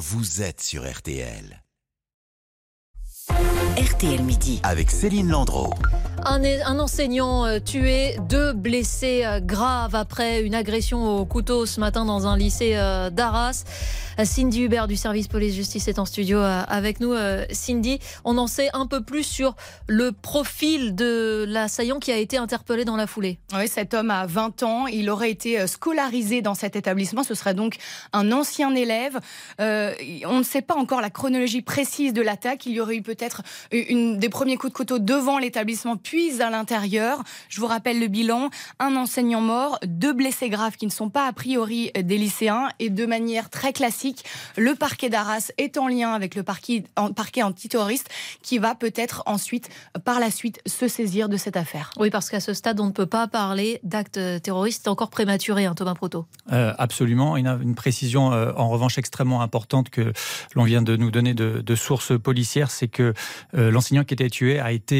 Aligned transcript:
vous 0.00 0.40
êtes 0.40 0.62
sur 0.62 0.90
RTL. 0.90 1.62
RTL 3.76 4.22
Midi. 4.22 4.58
Avec 4.62 4.90
Céline 4.90 5.28
Landreau. 5.28 5.74
Un, 6.24 6.78
enseignant 6.78 7.46
euh, 7.46 7.60
tué, 7.60 8.16
deux 8.28 8.52
blessés 8.52 9.22
euh, 9.24 9.40
graves 9.40 9.94
après 9.94 10.42
une 10.42 10.54
agression 10.54 11.18
au 11.18 11.24
couteau 11.24 11.64
ce 11.66 11.80
matin 11.80 12.04
dans 12.04 12.26
un 12.26 12.36
lycée 12.36 12.72
euh, 12.74 13.10
d'Arras. 13.10 13.64
Cindy 14.22 14.64
Hubert 14.64 14.86
du 14.86 14.96
service 14.96 15.28
police-justice 15.28 15.88
est 15.88 15.98
en 15.98 16.04
studio 16.04 16.40
avec 16.40 17.00
nous. 17.00 17.14
Cindy, 17.52 18.00
on 18.24 18.36
en 18.36 18.48
sait 18.48 18.68
un 18.74 18.86
peu 18.86 19.02
plus 19.02 19.22
sur 19.22 19.56
le 19.86 20.12
profil 20.12 20.94
de 20.94 21.46
l'assaillant 21.48 22.00
qui 22.00 22.12
a 22.12 22.18
été 22.18 22.36
interpellé 22.36 22.84
dans 22.84 22.96
la 22.96 23.06
foulée. 23.06 23.38
Oui, 23.54 23.66
cet 23.66 23.94
homme 23.94 24.10
a 24.10 24.26
20 24.26 24.62
ans. 24.62 24.86
Il 24.88 25.08
aurait 25.08 25.30
été 25.30 25.66
scolarisé 25.66 26.42
dans 26.42 26.52
cet 26.52 26.76
établissement. 26.76 27.22
Ce 27.22 27.34
serait 27.34 27.54
donc 27.54 27.76
un 28.12 28.30
ancien 28.30 28.74
élève. 28.74 29.18
On 29.58 30.38
ne 30.38 30.44
sait 30.44 30.60
pas 30.60 30.74
encore 30.74 31.00
la 31.00 31.08
chronologie 31.08 31.62
précise 31.62 32.12
de 32.12 32.20
l'attaque. 32.20 32.66
Il 32.66 32.72
y 32.72 32.80
aurait 32.80 32.96
eu 32.96 33.02
peut-être 33.02 33.40
des 33.72 34.28
premiers 34.28 34.58
coups 34.58 34.74
de 34.74 34.76
couteau 34.76 34.98
devant 34.98 35.38
l'établissement 35.38 35.96
puis 36.10 36.42
à 36.42 36.50
l'intérieur. 36.50 37.22
Je 37.48 37.60
vous 37.60 37.68
rappelle 37.68 38.00
le 38.00 38.08
bilan 38.08 38.50
un 38.80 38.96
enseignant 38.96 39.40
mort, 39.40 39.78
deux 39.86 40.12
blessés 40.12 40.48
graves 40.48 40.76
qui 40.76 40.86
ne 40.86 40.90
sont 40.90 41.08
pas 41.08 41.24
a 41.28 41.32
priori 41.32 41.92
des 41.94 42.18
lycéens 42.18 42.68
et 42.80 42.90
de 42.90 43.06
manière 43.06 43.48
très 43.48 43.72
classique, 43.72 44.24
le 44.56 44.74
parquet 44.74 45.08
d'Arras 45.08 45.52
est 45.56 45.78
en 45.78 45.86
lien 45.86 46.12
avec 46.12 46.34
le 46.34 46.42
parquet, 46.42 46.82
parquet 47.14 47.44
antiterroriste 47.44 48.08
qui 48.42 48.58
va 48.58 48.74
peut-être 48.74 49.22
ensuite, 49.26 49.68
par 50.04 50.18
la 50.18 50.32
suite, 50.32 50.60
se 50.66 50.88
saisir 50.88 51.28
de 51.28 51.36
cette 51.36 51.56
affaire. 51.56 51.92
Oui, 51.96 52.10
parce 52.10 52.28
qu'à 52.28 52.40
ce 52.40 52.54
stade, 52.54 52.80
on 52.80 52.86
ne 52.86 52.92
peut 52.92 53.06
pas 53.06 53.28
parler 53.28 53.78
d'actes 53.84 54.18
terroristes 54.42 54.88
encore 54.88 55.10
prématurés, 55.10 55.66
hein, 55.66 55.74
Thomas 55.76 55.94
Proto. 55.94 56.26
Euh, 56.50 56.74
absolument. 56.76 57.36
Une, 57.36 57.56
une 57.62 57.76
précision, 57.76 58.32
euh, 58.32 58.50
en 58.56 58.68
revanche, 58.68 58.98
extrêmement 58.98 59.42
importante 59.42 59.90
que 59.90 60.12
l'on 60.56 60.64
vient 60.64 60.82
de 60.82 60.96
nous 60.96 61.12
donner 61.12 61.34
de, 61.34 61.60
de 61.60 61.74
sources 61.76 62.18
policières, 62.20 62.72
c'est 62.72 62.88
que 62.88 63.14
euh, 63.54 63.70
l'enseignant 63.70 64.02
qui 64.02 64.14
était 64.14 64.28
tué 64.28 64.58
a 64.58 64.72
été 64.72 64.90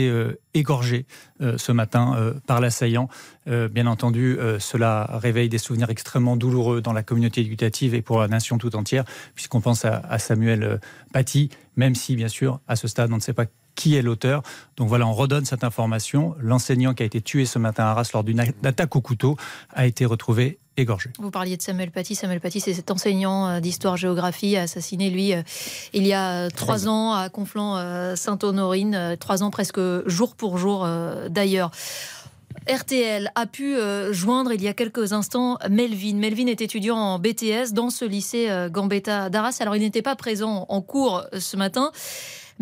égorgé 0.54 0.99
euh, 1.40 1.58
ce 1.58 1.72
matin 1.72 2.14
euh, 2.16 2.34
par 2.46 2.60
l'assaillant. 2.60 3.08
Euh, 3.48 3.68
bien 3.68 3.86
entendu, 3.86 4.38
cela 4.58 5.08
réveille 5.14 5.48
des 5.48 5.58
souvenirs 5.58 5.90
extrêmement 5.90 6.36
douloureux 6.36 6.80
dans 6.80 6.92
la 6.92 7.02
communauté 7.02 7.40
éducative 7.40 7.94
et 7.94 8.02
pour 8.02 8.20
la 8.20 8.28
nation 8.28 8.58
tout 8.58 8.76
entière, 8.76 9.04
puisqu'on 9.34 9.60
pense 9.60 9.84
à, 9.84 10.18
Samuel 10.18 10.80
Paty, 11.12 11.50
même 11.76 11.94
si, 11.94 12.16
bien 12.16 12.28
sûr, 12.28 12.60
à 12.68 12.76
ce 12.76 12.88
stade, 12.88 13.12
on 13.12 13.16
ne 13.16 13.20
sait 13.20 13.32
pas 13.32 13.46
qui 13.80 13.96
est 13.96 14.02
l'auteur. 14.02 14.42
Donc 14.76 14.88
voilà, 14.88 15.06
on 15.06 15.14
redonne 15.14 15.46
cette 15.46 15.64
information. 15.64 16.34
L'enseignant 16.38 16.92
qui 16.92 17.02
a 17.02 17.06
été 17.06 17.22
tué 17.22 17.46
ce 17.46 17.58
matin 17.58 17.84
à 17.84 17.92
Arras 17.92 18.10
lors 18.12 18.22
d'une 18.22 18.40
attaque 18.62 18.94
au 18.94 19.00
couteau 19.00 19.38
a 19.72 19.86
été 19.86 20.04
retrouvé 20.04 20.58
égorgé. 20.76 21.08
Vous 21.18 21.30
parliez 21.30 21.56
de 21.56 21.62
Samuel 21.62 21.90
Paty. 21.90 22.14
Samuel 22.14 22.40
Paty, 22.40 22.60
c'est 22.60 22.74
cet 22.74 22.90
enseignant 22.90 23.48
euh, 23.48 23.60
d'histoire-géographie 23.60 24.58
assassiné, 24.58 25.08
lui, 25.08 25.32
euh, 25.32 25.40
il 25.94 26.06
y 26.06 26.12
a 26.12 26.44
euh, 26.44 26.48
trois 26.54 26.88
ans 26.88 27.14
à 27.14 27.30
Conflans-Sainte-Honorine, 27.30 29.16
trois 29.18 29.42
ans 29.42 29.50
presque 29.50 29.80
jour 30.06 30.36
pour 30.36 30.58
jour 30.58 30.86
d'ailleurs. 31.30 31.70
RTL 32.68 33.32
a 33.34 33.46
pu 33.46 33.76
joindre 34.10 34.52
il 34.52 34.62
y 34.62 34.68
a 34.68 34.74
quelques 34.74 35.14
instants 35.14 35.56
Melvin. 35.70 36.16
Melvin 36.16 36.46
est 36.46 36.60
étudiant 36.60 36.96
en 36.96 37.18
BTS 37.18 37.72
dans 37.72 37.88
ce 37.88 38.04
lycée 38.04 38.48
Gambetta 38.70 39.30
d'Arras. 39.30 39.56
Alors 39.60 39.76
il 39.76 39.80
n'était 39.80 40.02
pas 40.02 40.16
présent 40.16 40.66
en 40.68 40.82
cours 40.82 41.24
ce 41.38 41.56
matin. 41.56 41.90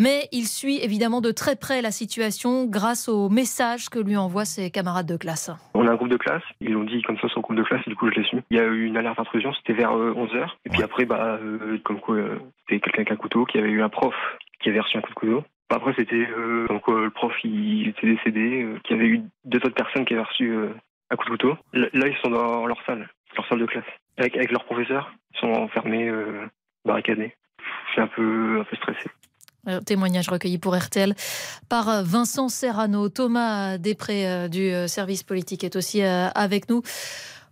Mais 0.01 0.29
il 0.31 0.45
suit 0.45 0.79
évidemment 0.81 1.21
de 1.21 1.33
très 1.33 1.57
près 1.57 1.83
la 1.83 1.91
situation 1.91 2.67
grâce 2.67 3.09
aux 3.09 3.29
messages 3.29 3.89
que 3.89 3.99
lui 3.99 4.17
envoient 4.17 4.45
ses 4.45 4.71
camarades 4.71 5.09
de 5.09 5.17
classe. 5.17 5.51
On 5.75 5.89
a 5.89 5.91
un 5.91 5.97
groupe 5.97 6.09
de 6.09 6.17
classe, 6.17 6.45
ils 6.61 6.77
ont 6.77 6.85
dit 6.85 7.03
comme 7.03 7.19
ça 7.19 7.27
sur 7.27 7.41
le 7.41 7.43
groupe 7.43 7.57
de 7.57 7.65
classe 7.65 7.83
et 7.85 7.91
du 7.91 7.97
coup 7.97 8.09
je 8.09 8.15
l'ai 8.15 8.25
su. 8.25 8.37
Il 8.51 8.59
y 8.59 8.61
a 8.61 8.65
eu 8.65 8.85
une 8.85 8.97
alerte 8.97 9.19
d'intrusion, 9.19 9.53
c'était 9.55 9.73
vers 9.73 9.91
11h. 9.91 10.37
Euh, 10.37 10.47
et 10.67 10.71
puis 10.71 10.85
après, 10.85 11.05
bah, 11.05 11.41
euh, 11.43 11.79
comme 11.83 11.99
quoi 11.99 12.15
euh, 12.15 12.39
c'était 12.69 12.79
quelqu'un 12.79 13.01
avec 13.01 13.11
un 13.11 13.17
couteau, 13.17 13.45
qui 13.45 13.59
avait 13.59 13.71
eu 13.71 13.83
un 13.83 13.89
prof 13.89 14.15
qui 14.61 14.69
avait 14.69 14.79
reçu 14.79 14.97
un 14.97 15.01
coup 15.01 15.11
de 15.11 15.15
couteau. 15.15 15.45
Après, 15.69 15.93
c'était 15.99 16.29
donc 16.69 16.87
le 16.89 17.11
prof 17.11 17.33
il 17.43 17.89
était 17.89 18.07
décédé, 18.07 18.67
qu'il 18.85 18.97
y 18.97 19.01
avait 19.01 19.09
eu 19.09 19.23
deux 19.45 19.59
autres 19.59 19.75
personnes 19.75 20.05
qui 20.05 20.15
avaient 20.15 20.23
reçu 20.23 20.57
un 21.11 21.17
coup 21.17 21.25
de 21.25 21.31
couteau. 21.31 21.57
Là, 21.73 22.07
ils 22.07 22.17
sont 22.23 22.31
dans 22.31 22.67
leur 22.67 22.79
salle, 22.87 23.09
leur 23.37 23.47
salle 23.49 23.59
de 23.59 23.67
classe, 23.67 23.85
avec, 24.17 24.37
avec 24.37 24.53
leurs 24.53 24.65
professeurs. 24.65 25.13
Ils 25.35 25.41
sont 25.41 25.53
enfermés, 25.53 26.11
barricadés. 26.85 27.35
Je 27.89 27.93
suis 27.93 28.01
un 28.01 28.07
peu, 28.07 28.61
un 28.61 28.65
peu 28.65 28.77
stressé. 28.77 29.11
Témoignage 29.85 30.29
recueilli 30.29 30.59
pour 30.59 30.77
RTL 30.77 31.15
par 31.69 31.89
euh, 31.89 32.03
Vincent 32.03 32.49
Serrano. 32.49 33.09
Thomas 33.09 33.79
Després 33.79 34.27
euh, 34.27 34.49
du 34.49 34.71
euh, 34.73 34.89
service 34.89 35.23
politique 35.23 35.65
est 35.65 35.77
aussi 35.77 36.03
avec 36.03 36.69
nous. 36.69 36.83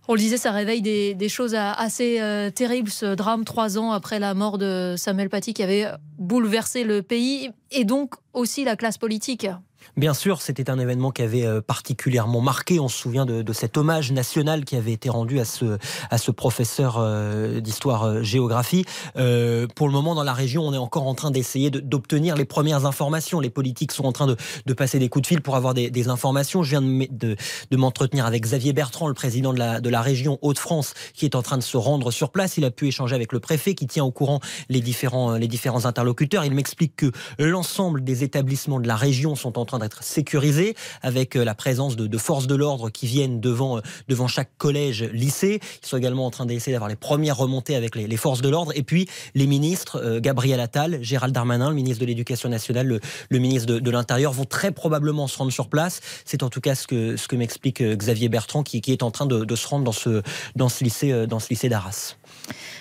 On 0.08 0.14
le 0.14 0.20
disait, 0.20 0.36
ça 0.36 0.52
réveille 0.52 0.82
des, 0.82 1.28
choses 1.28 1.56
assez 1.56 2.22
terribles, 2.54 2.90
ce 2.90 3.16
drame 3.16 3.44
trois 3.44 3.76
ans 3.76 3.90
après 3.90 4.20
la 4.20 4.34
mort 4.34 4.56
de 4.56 4.94
Samuel 4.96 5.28
Paty 5.28 5.52
qui 5.52 5.64
avait 5.64 5.86
bouleversé 6.16 6.84
le 6.84 7.02
pays 7.02 7.50
et 7.72 7.84
donc 7.84 8.14
aussi 8.32 8.64
la 8.64 8.76
classe 8.76 8.98
politique. 8.98 9.48
Bien 9.96 10.14
sûr, 10.14 10.42
c'était 10.42 10.70
un 10.70 10.78
événement 10.78 11.10
qui 11.10 11.22
avait 11.22 11.46
euh, 11.46 11.60
particulièrement 11.60 12.40
marqué. 12.40 12.80
On 12.80 12.88
se 12.88 12.98
souvient 12.98 13.26
de, 13.26 13.52
cet 13.52 13.76
hommage 13.76 14.12
national 14.12 14.64
qui 14.64 14.76
avait 14.76 14.92
été 14.92 15.08
rendu 15.08 15.40
à 15.40 15.44
ce, 15.44 15.78
à 16.10 16.18
ce 16.18 16.30
professeur 16.30 16.96
euh, 16.98 17.60
d'histoire-géographie. 17.60 18.84
Euh, 19.16 19.66
pour 19.74 19.86
le 19.86 19.92
moment, 19.92 20.14
dans 20.14 20.22
la 20.22 20.34
région, 20.34 20.62
on 20.62 20.74
est 20.74 20.78
encore 20.78 21.06
en 21.06 21.14
train 21.14 21.30
d'essayer 21.30 21.70
d'obtenir 21.70 22.36
les 22.36 22.44
premières 22.44 22.84
informations. 22.84 23.40
Les 23.40 23.50
politiques 23.50 23.92
sont 23.92 24.04
en 24.04 24.12
train 24.12 24.26
de, 24.26 24.72
passer 24.74 24.98
des 24.98 25.08
coups 25.08 25.22
de 25.22 25.26
fil 25.26 25.40
pour 25.40 25.56
avoir 25.56 25.72
des, 25.72 26.08
informations. 26.08 26.62
Je 26.62 26.70
viens 26.70 26.82
de, 26.82 27.36
de, 27.70 27.76
m'entretenir 27.76 28.26
avec 28.26 28.42
Xavier 28.42 28.72
Bertrand, 28.72 29.08
le 29.08 29.14
président 29.14 29.52
de 29.52 29.58
la, 29.58 29.80
de 29.80 29.88
la 29.88 30.02
région 30.02 30.38
Hauts-de-France, 30.42 30.94
qui 31.14 31.24
est 31.24 31.34
en 31.34 31.42
train 31.42 31.56
de 31.56 31.62
se 31.62 31.76
rendre 31.76 32.10
sur 32.10 32.30
place. 32.30 32.58
Il 32.58 32.64
a 32.64 32.70
pu 32.70 32.88
échanger 32.88 33.14
avec 33.14 33.32
le 33.32 33.40
préfet 33.40 33.74
qui 33.74 33.86
tient 33.86 34.04
au 34.04 34.12
courant 34.12 34.40
les 34.68 34.80
différents, 34.80 35.36
les 35.36 35.48
différents 35.48 35.86
interlocuteurs. 35.86 36.44
Il 36.44 36.54
m'explique 36.54 36.94
que 36.96 37.10
l'ensemble 37.38 38.04
des 38.04 38.24
établissements 38.24 38.80
de 38.80 38.86
la 38.86 38.96
région 38.96 39.34
sont 39.34 39.58
en 39.58 39.64
train 39.64 39.75
d'être 39.78 40.02
sécurisés 40.02 40.74
avec 41.02 41.36
euh, 41.36 41.44
la 41.44 41.54
présence 41.54 41.96
de, 41.96 42.18
forces 42.18 42.46
de 42.46 42.54
l'ordre 42.54 42.90
qui 42.90 43.06
viennent 43.06 43.40
devant, 43.40 43.78
euh, 43.78 43.80
devant 44.08 44.28
chaque 44.28 44.50
collège, 44.58 45.02
lycée. 45.04 45.60
Ils 45.82 45.86
sont 45.86 45.96
également 45.96 46.26
en 46.26 46.30
train 46.30 46.46
d'essayer 46.46 46.72
d'avoir 46.72 46.88
les 46.88 46.96
premières 46.96 47.36
remontées 47.36 47.76
avec 47.76 47.94
les, 47.94 48.16
forces 48.16 48.40
de 48.40 48.48
l'ordre. 48.48 48.72
Et 48.74 48.82
puis 48.82 49.08
les 49.34 49.46
ministres, 49.46 50.00
euh, 50.02 50.20
Gabriel 50.20 50.60
Attal, 50.60 50.98
Gérald 51.02 51.34
Darmanin, 51.34 51.68
le 51.68 51.74
ministre 51.74 52.00
de 52.00 52.06
l'Éducation 52.06 52.48
nationale, 52.48 53.00
le, 53.28 53.38
ministre 53.38 53.66
de, 53.66 53.90
l'Intérieur, 53.90 54.32
vont 54.32 54.44
très 54.44 54.72
probablement 54.72 55.26
se 55.26 55.38
rendre 55.38 55.52
sur 55.52 55.68
place. 55.68 56.00
C'est 56.24 56.42
en 56.42 56.48
tout 56.48 56.60
cas 56.60 56.74
ce 56.74 56.86
que, 56.86 57.16
ce 57.16 57.28
que 57.28 57.36
m'explique 57.36 57.82
Xavier 57.82 58.28
Bertrand 58.28 58.62
qui, 58.62 58.80
qui, 58.80 58.92
est 58.92 59.02
en 59.02 59.10
train 59.10 59.26
de, 59.26 59.44
de, 59.44 59.56
se 59.56 59.68
rendre 59.68 59.84
dans 59.84 59.92
ce, 59.92 60.22
dans 60.54 60.68
ce 60.68 60.84
lycée, 60.84 61.26
dans 61.26 61.38
ce 61.38 61.48
lycée 61.50 61.68
d'Arras. 61.68 62.16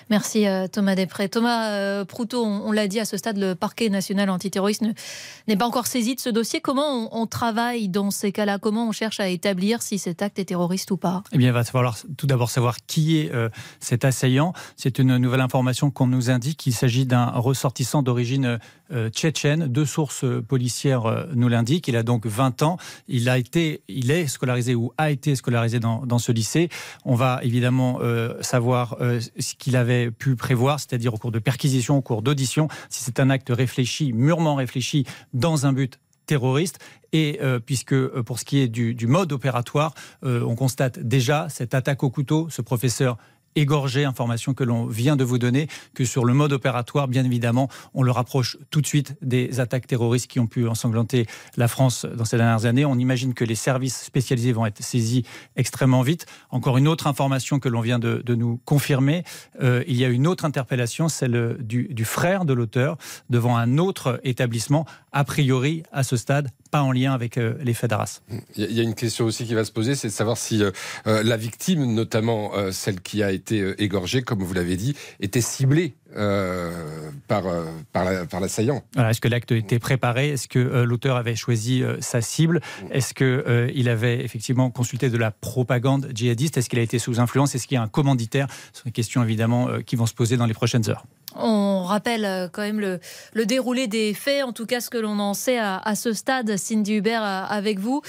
Merci 0.09 0.47
euh, 0.47 0.67
Thomas 0.67 0.95
Després. 0.95 1.29
Thomas 1.29 1.69
euh, 1.71 2.05
Proutot, 2.05 2.45
on, 2.45 2.71
l'a 2.71 2.87
dit 2.87 2.99
à 2.99 3.05
ce 3.05 3.17
stade, 3.17 3.37
le 3.37 3.55
parquet 3.55 3.89
national 3.89 4.29
antiterroriste 4.29 4.83
n'est 5.47 5.57
pas 5.57 5.65
encore 5.65 5.87
saisi 5.87 6.15
de 6.15 6.19
ce 6.19 6.29
dossier. 6.29 6.61
Comment 6.61 7.09
on, 7.19 7.25
travaille 7.25 7.89
dans 7.89 8.11
ces 8.11 8.31
cas-là? 8.31 8.59
Comment 8.59 8.87
on 8.87 8.91
cherche 8.91 9.19
à 9.19 9.29
établir 9.29 9.81
si 9.81 9.97
cet 9.97 10.21
acte 10.21 10.37
est 10.37 10.45
terroriste 10.45 10.91
ou 10.91 10.97
pas? 10.97 11.23
Eh 11.31 11.37
bien, 11.37 11.49
il 11.49 11.53
va 11.53 11.63
falloir 11.63 11.97
tout 12.17 12.27
d'abord 12.27 12.51
savoir 12.51 12.77
qui 12.85 13.17
est 13.17 13.33
euh, 13.33 13.49
cet 13.79 14.05
assaillant. 14.05 14.53
C'est 14.75 14.99
une 14.99 15.17
nouvelle 15.17 15.41
information 15.41 15.89
qu'on 15.89 16.07
nous 16.07 16.29
indique. 16.29 16.57
qu'il 16.57 16.73
s'agit 16.73 17.05
d'un 17.05 17.25
ressortissant 17.25 18.03
d'origine 18.03 18.59
tchétchène. 19.11 19.67
Deux 19.67 19.85
sources 19.85 20.25
policières 20.47 21.27
nous 21.33 21.47
l'indiquent. 21.47 21.87
Il 21.87 21.95
a 21.95 22.03
donc 22.03 22.27
20 22.27 22.61
ans. 22.61 22.77
Il 23.07 23.29
a 23.29 23.39
été, 23.39 23.81
il 23.87 24.11
est 24.11 24.27
scolarisé 24.27 24.75
ou 24.75 24.93
a 24.99 25.09
été 25.09 25.35
scolarisé 25.35 25.79
dans 25.79 26.19
ce 26.19 26.31
lycée. 26.31 26.69
On 27.03 27.15
va 27.15 27.39
évidemment 27.41 27.99
savoir 28.41 28.97
ce 29.39 29.55
qu'il 29.55 29.75
avait 29.75 30.11
pu 30.11 30.35
prévoir, 30.35 30.79
c'est-à-dire 30.79 31.13
au 31.13 31.17
cours 31.17 31.31
de 31.31 31.39
perquisition, 31.39 31.97
au 31.97 32.01
cours 32.01 32.21
d'audition, 32.21 32.67
si 32.89 33.03
c'est 33.03 33.19
un 33.19 33.29
acte 33.29 33.49
réfléchi, 33.49 34.13
mûrement 34.13 34.55
réfléchi, 34.55 35.05
dans 35.33 35.65
un 35.65 35.73
but 35.73 35.99
terroriste. 36.25 36.79
Et 37.13 37.39
euh, 37.41 37.59
puisque 37.59 37.93
euh, 37.93 38.23
pour 38.23 38.39
ce 38.39 38.45
qui 38.45 38.59
est 38.59 38.67
du, 38.67 39.07
mode 39.07 39.31
opératoire, 39.31 39.93
euh, 40.23 40.41
on 40.41 40.55
constate 40.55 40.99
déjà 40.99 41.47
cette 41.49 41.73
attaque 41.73 42.03
au 42.03 42.09
couteau, 42.09 42.47
ce 42.49 42.61
professeur 42.61 43.17
égorgé, 43.55 44.03
information 44.03 44.53
que 44.53 44.63
l'on 44.63 44.85
vient 44.85 45.15
de 45.15 45.23
vous 45.23 45.37
donner, 45.37 45.67
que 45.93 46.05
sur 46.05 46.25
le 46.25 46.33
mode 46.33 46.53
opératoire, 46.53 47.07
bien 47.07 47.23
évidemment, 47.23 47.69
on 47.93 48.03
le 48.03 48.11
rapproche 48.11 48.57
tout 48.69 48.81
de 48.81 48.87
suite 48.87 49.15
des 49.21 49.59
attaques 49.59 49.87
terroristes 49.87 50.27
qui 50.27 50.39
ont 50.39 50.47
pu 50.47 50.67
ensanglanter 50.67 51.25
la 51.57 51.67
France 51.67 52.05
dans 52.05 52.25
ces 52.25 52.37
dernières 52.37 52.65
années. 52.65 52.85
On 52.85 52.97
imagine 52.97 53.33
que 53.33 53.45
les 53.45 53.55
services 53.55 54.03
spécialisés 54.03 54.51
vont 54.51 54.65
être 54.65 54.83
saisis 54.83 55.23
extrêmement 55.55 56.01
vite. 56.01 56.25
Encore 56.49 56.77
une 56.77 56.87
autre 56.87 57.07
information 57.07 57.59
que 57.59 57.69
l'on 57.69 57.81
vient 57.81 57.99
de, 57.99 58.23
nous 58.35 58.59
confirmer, 58.65 59.23
euh, 59.61 59.83
il 59.87 59.95
y 59.95 60.03
a 60.03 60.09
une 60.09 60.27
autre 60.27 60.45
interpellation, 60.45 61.07
celle 61.07 61.57
du, 61.59 62.05
frère 62.05 62.45
de 62.45 62.53
l'auteur, 62.53 62.97
devant 63.29 63.57
un 63.57 63.77
autre 63.77 64.19
établissement, 64.23 64.85
a 65.11 65.23
priori, 65.23 65.83
à 65.91 66.03
ce 66.03 66.17
stade, 66.17 66.49
pas 66.71 66.81
en 66.81 66.91
lien 66.91 67.13
avec 67.13 67.37
euh, 67.37 67.55
les 67.61 67.73
faits 67.73 67.89
d'Arras. 67.89 68.21
Il 68.57 68.71
y 68.71 68.79
a 68.79 68.83
une 68.83 68.95
question 68.95 69.25
aussi 69.25 69.45
qui 69.45 69.53
va 69.53 69.63
se 69.63 69.71
poser, 69.71 69.95
c'est 69.95 70.09
de 70.09 70.13
savoir 70.13 70.37
si 70.37 70.61
euh, 70.61 70.71
la 71.05 71.37
victime, 71.37 71.93
notamment 71.93 72.51
celle 72.71 73.01
qui 73.01 73.23
a 73.23 73.31
été 73.31 73.44
été 73.45 73.61
euh, 73.61 73.81
égorgé, 73.81 74.23
comme 74.23 74.41
vous 74.41 74.53
l'avez 74.53 74.75
dit, 74.75 74.95
était 75.19 75.41
ciblé 75.41 75.93
euh, 76.15 77.11
par, 77.27 77.45
euh, 77.45 77.65
par 77.91 78.39
l'assaillant. 78.39 78.83
Voilà, 78.95 79.11
Est-ce 79.11 79.21
que 79.21 79.27
l'acte 79.27 79.51
était 79.51 79.79
préparé? 79.79 80.29
Est-ce 80.29 80.47
que 80.47 80.59
l'auteur 80.59 81.15
avait 81.17 81.35
choisi 81.35 81.83
sa 81.99 82.21
cible? 82.21 82.61
Est-ce 82.91 83.13
qu'il 83.13 83.89
avait 83.89 84.23
effectivement 84.23 84.71
consulté 84.71 85.09
de 85.09 85.17
la 85.17 85.31
propagande 85.31 86.09
djihadiste? 86.13 86.57
Est-ce 86.57 86.69
qu'il 86.69 86.79
a 86.79 86.83
été 86.83 86.99
sous 86.99 87.19
influence? 87.19 87.53
Est-ce 87.53 87.67
qu'il 87.67 87.75
y 87.75 87.77
a 87.77 87.83
un 87.83 87.87
commanditaire? 87.87 88.47
Ce 88.73 88.79
sont 88.79 88.85
des 88.85 88.91
questions 88.91 89.23
évidemment 89.23 89.67
qui 89.85 89.95
vont 89.95 90.05
se 90.05 90.13
poser 90.13 90.37
dans 90.37 90.45
les 90.45 90.53
prochaines 90.53 90.89
heures. 90.89 91.05
On 91.35 91.83
rappelle 91.83 92.49
quand 92.53 92.61
même 92.61 92.79
le, 92.79 93.45
déroulé 93.45 93.87
des 93.87 94.13
faits, 94.13 94.43
en 94.43 94.53
tout 94.53 94.65
cas 94.65 94.81
ce 94.81 94.89
que 94.89 94.97
l'on 94.97 95.19
en 95.19 95.33
sait 95.33 95.59
à, 95.59 95.95
ce 95.95 96.13
stade, 96.13 96.57
Cindy 96.57 96.95
Hubert, 96.95 97.23
avec 97.23 97.79
vous. 97.79 98.01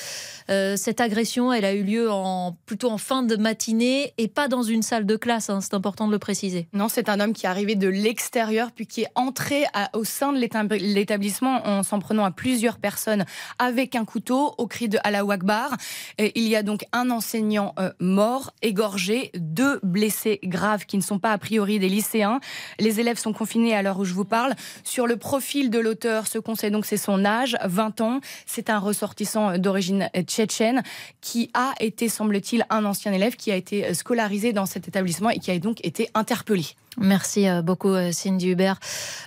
Euh, 0.50 0.76
cette 0.76 1.00
agression, 1.00 1.52
elle 1.52 1.64
a 1.64 1.74
eu 1.74 1.82
lieu 1.82 2.10
en, 2.10 2.56
plutôt 2.66 2.90
en 2.90 2.98
fin 2.98 3.22
de 3.22 3.36
matinée 3.36 4.14
et 4.18 4.28
pas 4.28 4.48
dans 4.48 4.62
une 4.62 4.82
salle 4.82 5.06
de 5.06 5.16
classe, 5.16 5.50
hein, 5.50 5.60
c'est 5.60 5.74
important 5.74 6.06
de 6.06 6.12
le 6.12 6.18
préciser. 6.18 6.68
Non, 6.72 6.88
c'est 6.88 7.08
un 7.08 7.20
homme 7.20 7.32
qui 7.32 7.46
est 7.46 7.48
arrivé 7.48 7.74
de 7.74 7.88
l'extérieur 7.88 8.70
puis 8.72 8.86
qui 8.86 9.02
est 9.02 9.10
entré 9.14 9.64
au 9.92 10.04
sein 10.04 10.32
de 10.32 10.38
l'établissement 10.76 11.66
en 11.66 11.82
s'en 11.82 11.98
prenant 11.98 12.24
à 12.24 12.30
plusieurs 12.30 12.78
personnes 12.78 13.24
avec 13.58 13.94
un 13.94 14.04
couteau 14.04 14.54
au 14.58 14.66
cri 14.66 14.88
de 14.88 14.98
Allah 15.04 15.24
Akbar. 15.28 15.76
Il 16.18 16.46
y 16.46 16.56
a 16.56 16.62
donc 16.62 16.84
un 16.92 17.10
enseignant 17.10 17.74
euh, 17.78 17.90
mort, 18.00 18.52
égorgé, 18.62 19.30
deux 19.34 19.80
blessés 19.82 20.38
graves 20.44 20.86
qui 20.86 20.96
ne 20.96 21.02
sont 21.02 21.18
pas 21.18 21.32
a 21.32 21.38
priori 21.38 21.78
des 21.78 21.88
lycéens. 21.88 22.40
Les 22.78 23.00
élèves 23.00 23.15
sont 23.20 23.32
confinés 23.32 23.74
à 23.74 23.82
l'heure 23.82 23.98
où 23.98 24.04
je 24.04 24.14
vous 24.14 24.24
parle. 24.24 24.54
Sur 24.84 25.06
le 25.06 25.16
profil 25.16 25.70
de 25.70 25.78
l'auteur, 25.78 26.26
ce 26.26 26.38
qu'on 26.38 26.54
sait 26.54 26.70
donc 26.70 26.86
c'est 26.86 26.96
son 26.96 27.24
âge, 27.24 27.56
20 27.64 28.00
ans. 28.00 28.20
C'est 28.46 28.70
un 28.70 28.78
ressortissant 28.78 29.58
d'origine 29.58 30.08
tchétchène 30.26 30.82
qui 31.20 31.50
a 31.54 31.74
été, 31.80 32.08
semble-t-il, 32.08 32.64
un 32.70 32.84
ancien 32.84 33.12
élève 33.12 33.36
qui 33.36 33.50
a 33.50 33.56
été 33.56 33.94
scolarisé 33.94 34.52
dans 34.52 34.66
cet 34.66 34.88
établissement 34.88 35.30
et 35.30 35.38
qui 35.38 35.50
a 35.50 35.58
donc 35.58 35.84
été 35.84 36.08
interpellé. 36.14 36.64
Merci 36.98 37.48
euh, 37.48 37.62
beaucoup 37.62 37.90
euh, 37.90 38.10
Cindy 38.12 38.48
Hubert. 38.48 38.78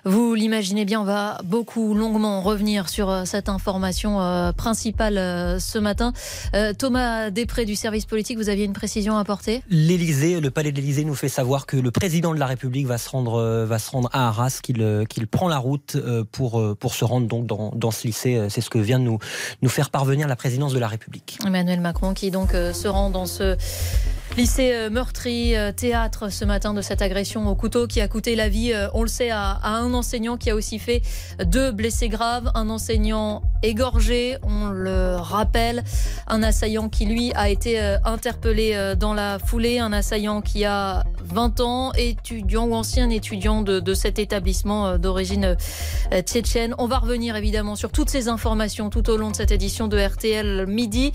Vous 0.04 0.34
l'imaginez 0.34 0.86
bien, 0.86 1.02
on 1.02 1.06
va 1.06 1.40
beaucoup 1.44 1.94
longuement 1.94 2.42
revenir 2.42 2.90
sur 2.90 3.10
euh, 3.10 3.26
cette 3.26 3.50
information 3.50 4.20
principale 4.56 5.16
ce 5.60 5.78
matin. 5.78 6.14
Thomas 6.78 7.30
Després 7.30 7.66
du 7.66 7.76
service 7.76 8.06
politique, 8.06 8.38
vous 8.38 8.50
aviez 8.50 8.66
une 8.66 8.74
précision 8.74 9.18
à 9.18 9.22
apporter? 9.22 9.64
L'Élysée, 9.70 10.40
le 10.40 10.52
palais 10.52 10.72
de 10.72 10.78
l'Élysée 10.78 11.04
nous 11.04 11.16
fait 11.16 11.30
savoir 11.30 11.66
que 11.66 11.78
le 11.78 11.92
président 11.92 12.34
de 12.34 12.40
la 12.40 12.46
République 12.46 12.88
va 12.88 12.98
se 12.98 13.10
rendre, 13.10 13.66
va 13.66 13.80
se 13.80 13.92
rendre 13.92 14.10
à 14.14 14.28
Arras, 14.28 14.60
qu'il 14.62 15.06
qu'il 15.10 15.28
prend 15.28 15.48
la 15.48 15.58
route 15.58 15.98
pour, 16.32 16.76
pour 16.78 16.94
se 16.94 17.06
rendre 17.06 17.28
donc 17.28 17.46
dans, 17.46 17.72
dans 17.76 17.92
ce 17.92 18.08
lycée. 18.08 18.48
C'est 18.50 18.62
ce 18.62 18.70
que 18.70 18.80
vient 18.80 19.00
de 19.00 19.06
nous, 19.06 19.20
nous 19.62 19.70
faire 19.70 19.90
parvenir 19.90 20.28
la 20.28 20.36
présidence 20.36 20.74
de 20.74 20.80
la 20.80 20.88
République. 20.88 21.40
Emmanuel 21.46 21.82
Macron 21.82 22.14
qui 22.14 22.32
donc 22.32 22.52
se 22.52 22.88
rend 22.88 23.10
dans 23.10 23.26
ce 23.26 23.58
lycée 24.38 24.90
meurtri, 24.90 25.54
théâtre 25.76 26.30
ce 26.30 26.46
matin 26.46 26.74
de 26.74 26.82
cette 26.82 27.02
agression 27.02 27.48
au 27.48 27.56
couteau 27.56 27.88
qui 27.88 28.02
a 28.02 28.08
coûté 28.08 28.36
la 28.36 28.50
vie, 28.50 28.74
euh, 28.74 28.88
on 28.94 29.02
le 29.02 29.08
sait, 29.08 29.30
à, 29.32 29.60
un 29.64 29.94
enseignant 29.94 30.38
qui 30.38 30.50
a 30.50 30.56
aussi 30.56 30.80
fait 30.80 31.02
deux 31.46 31.72
blessés 31.72 32.10
graves, 32.10 32.52
un 32.56 32.70
enseignant 32.70 33.42
égorgé, 33.64 34.38
on 34.44 34.70
le 34.70 35.16
rappelle, 35.16 35.84
un 36.28 36.44
assaillant 36.44 36.90
qui 36.90 37.06
lui 37.06 37.32
a 37.34 37.50
été 37.50 37.80
euh, 37.80 37.98
interpellé 38.06 38.72
euh, 38.74 38.96
dans 38.96 39.14
la 39.14 39.40
foulée, 39.40 39.80
un 39.80 39.94
assaillant 39.94 40.42
qui 40.42 40.66
a 40.66 41.04
20 41.24 41.60
ans, 41.60 41.92
étudiant 41.94 42.66
ou 42.66 42.74
ancien 42.74 43.10
étudiant 43.10 43.62
de, 43.62 43.80
de 43.80 43.94
cet 43.94 44.20
établissement 44.20 44.98
d'origine 44.98 45.56
tchétchène. 46.26 46.74
On 46.78 46.88
va 46.88 46.98
revenir 46.98 47.36
évidemment 47.36 47.76
sur 47.76 47.92
toutes 47.92 48.10
ces 48.10 48.28
informations 48.28 48.90
tout 48.90 49.10
au 49.10 49.18
long 49.18 49.32
de 49.32 49.36
cette 49.36 49.52
édition 49.52 49.88
de 49.88 50.00
RTL 50.00 50.66
Midi. 50.68 51.12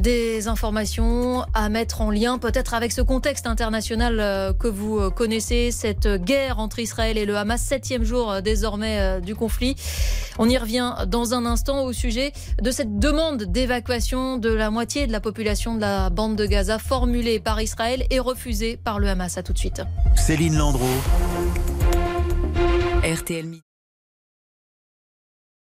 Des 0.00 0.48
informations 0.48 1.44
à 1.52 1.68
mettre 1.68 2.00
en 2.00 2.10
lien 2.10 2.38
peut-être 2.38 2.72
avec 2.72 2.90
ce 2.90 3.02
contexte 3.02 3.46
international 3.46 4.54
que 4.58 4.68
vous 4.68 5.10
connaissez 5.10 5.70
cette 5.72 6.08
guerre 6.08 6.58
entre 6.58 6.78
Israël 6.78 7.18
et 7.18 7.26
le 7.26 7.36
Hamas, 7.36 7.60
septième 7.60 8.04
jour 8.04 8.30
euh, 8.30 8.40
désormais 8.40 9.00
euh, 9.00 9.20
du 9.20 9.34
conflit. 9.34 9.76
On 10.38 10.48
y 10.48 10.56
revient 10.56 10.94
dans 11.06 11.34
un 11.34 11.46
instant 11.54 11.84
au 11.84 11.92
sujet 11.92 12.32
de 12.60 12.70
cette 12.72 12.98
demande 12.98 13.44
d'évacuation 13.44 14.38
de 14.38 14.50
la 14.50 14.70
moitié 14.70 15.06
de 15.06 15.12
la 15.12 15.20
population 15.20 15.76
de 15.76 15.80
la 15.80 16.10
bande 16.10 16.34
de 16.34 16.46
Gaza 16.46 16.80
formulée 16.80 17.38
par 17.38 17.62
Israël 17.62 18.04
et 18.10 18.18
refusée 18.18 18.76
par 18.76 18.98
le 18.98 19.08
Hamas. 19.08 19.38
À 19.38 19.42
tout 19.44 19.52
de 19.52 19.58
suite. 19.58 19.82
Céline 20.16 20.56
Landreau. 20.56 20.84
RTL 23.04 23.54